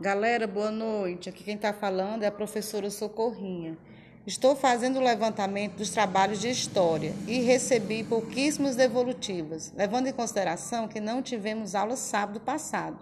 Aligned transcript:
Galera, 0.00 0.46
boa 0.46 0.70
noite. 0.70 1.28
Aqui 1.28 1.42
quem 1.42 1.56
está 1.56 1.72
falando 1.72 2.22
é 2.22 2.28
a 2.28 2.30
professora 2.30 2.88
Socorrinha. 2.88 3.76
Estou 4.24 4.54
fazendo 4.54 5.00
o 5.00 5.02
levantamento 5.02 5.74
dos 5.74 5.90
trabalhos 5.90 6.40
de 6.40 6.48
história 6.48 7.12
e 7.26 7.40
recebi 7.40 8.04
pouquíssimas 8.04 8.76
devolutivas, 8.76 9.72
levando 9.76 10.06
em 10.06 10.12
consideração 10.12 10.86
que 10.86 11.00
não 11.00 11.20
tivemos 11.20 11.74
aula 11.74 11.96
sábado 11.96 12.38
passado. 12.38 12.96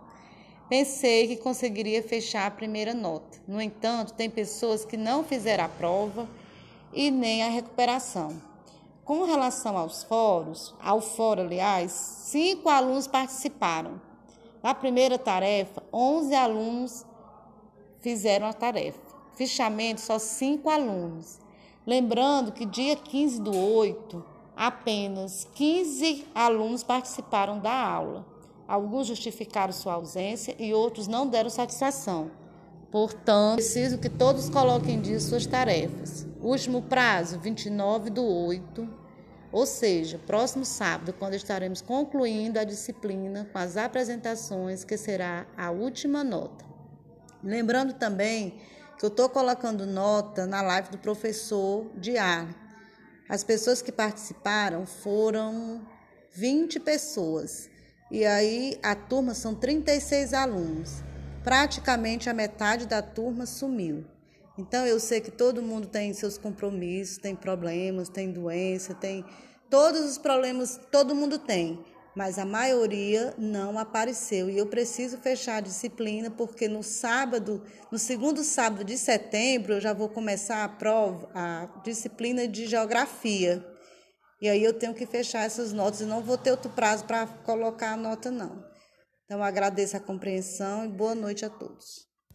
Pensei 0.70 1.28
que 1.28 1.36
conseguiria 1.36 2.02
fechar 2.02 2.46
a 2.46 2.50
primeira 2.50 2.94
nota. 2.94 3.38
No 3.46 3.60
entanto, 3.60 4.14
tem 4.14 4.30
pessoas 4.30 4.82
que 4.82 4.96
não 4.96 5.22
fizeram 5.22 5.66
a 5.66 5.68
prova 5.68 6.26
e 6.94 7.10
nem 7.10 7.42
a 7.42 7.50
recuperação. 7.50 8.40
Com 9.04 9.26
relação 9.26 9.76
aos 9.76 10.02
fóruns, 10.02 10.74
ao 10.80 11.02
fórum, 11.02 11.42
aliás, 11.42 11.92
cinco 11.92 12.70
alunos 12.70 13.06
participaram. 13.06 14.00
Na 14.62 14.74
primeira 14.74 15.18
tarefa, 15.18 15.82
11 15.92 16.34
alunos 16.34 17.06
fizeram 18.00 18.46
a 18.46 18.52
tarefa. 18.52 19.00
Fichamento, 19.34 20.00
só 20.00 20.18
cinco 20.18 20.68
alunos. 20.70 21.38
Lembrando 21.86 22.52
que 22.52 22.64
dia 22.64 22.96
15 22.96 23.40
do 23.40 23.56
8, 23.56 24.24
apenas 24.56 25.46
15 25.54 26.26
alunos 26.34 26.82
participaram 26.82 27.58
da 27.58 27.72
aula. 27.72 28.26
Alguns 28.66 29.06
justificaram 29.06 29.72
sua 29.72 29.94
ausência 29.94 30.56
e 30.58 30.74
outros 30.74 31.06
não 31.06 31.28
deram 31.28 31.48
satisfação. 31.50 32.30
Portanto, 32.90 33.56
preciso 33.56 33.98
que 33.98 34.08
todos 34.08 34.48
coloquem 34.48 34.94
em 34.94 35.00
dia 35.00 35.20
suas 35.20 35.46
tarefas. 35.46 36.26
Último 36.40 36.82
prazo, 36.82 37.38
29 37.38 38.10
do 38.10 38.24
8, 38.24 38.88
ou 39.52 39.66
seja, 39.66 40.18
próximo 40.26 40.64
sábado, 40.64 41.12
quando 41.12 41.34
estaremos 41.34 41.80
concluindo 41.80 42.58
a 42.58 42.64
disciplina 42.64 43.48
com 43.52 43.58
as 43.58 43.76
apresentações, 43.76 44.84
que 44.84 44.96
será 44.96 45.46
a 45.56 45.70
última 45.70 46.24
nota. 46.24 46.64
Lembrando 47.42 47.92
também 47.92 48.60
que 48.98 49.04
eu 49.04 49.08
estou 49.08 49.28
colocando 49.28 49.86
nota 49.86 50.46
na 50.46 50.62
live 50.62 50.90
do 50.90 50.98
professor 50.98 51.86
Diário. 51.96 52.54
As 53.28 53.44
pessoas 53.44 53.82
que 53.82 53.92
participaram 53.92 54.86
foram 54.86 55.86
20 56.32 56.80
pessoas. 56.80 57.68
E 58.10 58.24
aí 58.24 58.78
a 58.82 58.94
turma 58.94 59.34
são 59.34 59.54
36 59.54 60.32
alunos. 60.32 61.02
Praticamente 61.42 62.28
a 62.30 62.34
metade 62.34 62.86
da 62.86 63.02
turma 63.02 63.46
sumiu. 63.46 64.04
Então 64.58 64.86
eu 64.86 64.98
sei 64.98 65.20
que 65.20 65.30
todo 65.30 65.62
mundo 65.62 65.86
tem 65.86 66.12
seus 66.14 66.38
compromissos, 66.38 67.18
tem 67.18 67.34
problemas, 67.34 68.08
tem 68.08 68.32
doença, 68.32 68.94
tem 68.94 69.24
todos 69.68 70.00
os 70.00 70.16
problemas, 70.16 70.80
todo 70.90 71.14
mundo 71.14 71.38
tem, 71.38 71.84
mas 72.14 72.38
a 72.38 72.44
maioria 72.46 73.34
não 73.36 73.78
apareceu 73.78 74.48
e 74.48 74.56
eu 74.56 74.66
preciso 74.66 75.18
fechar 75.18 75.56
a 75.56 75.60
disciplina 75.60 76.30
porque 76.30 76.68
no 76.68 76.82
sábado, 76.82 77.62
no 77.92 77.98
segundo 77.98 78.42
sábado 78.42 78.82
de 78.82 78.96
setembro, 78.96 79.74
eu 79.74 79.80
já 79.80 79.92
vou 79.92 80.08
começar 80.08 80.64
a 80.64 80.68
prova, 80.68 81.28
a 81.34 81.82
disciplina 81.84 82.48
de 82.48 82.66
geografia. 82.66 83.64
E 84.40 84.48
aí 84.48 84.62
eu 84.62 84.72
tenho 84.72 84.94
que 84.94 85.06
fechar 85.06 85.44
essas 85.44 85.72
notas 85.72 86.02
e 86.02 86.04
não 86.04 86.22
vou 86.22 86.36
ter 86.36 86.50
outro 86.50 86.70
prazo 86.70 87.04
para 87.04 87.26
colocar 87.26 87.92
a 87.92 87.96
nota, 87.96 88.30
não. 88.30 88.64
Então, 89.24 89.42
agradeço 89.42 89.96
a 89.96 90.00
compreensão 90.00 90.84
e 90.84 90.88
boa 90.88 91.14
noite 91.14 91.44
a 91.44 91.50
todos. 91.50 92.06